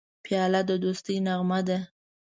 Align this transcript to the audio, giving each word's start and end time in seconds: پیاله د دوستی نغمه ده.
پیاله 0.23 0.61
د 0.69 0.71
دوستی 0.83 1.15
نغمه 1.27 1.59
ده. 1.67 1.77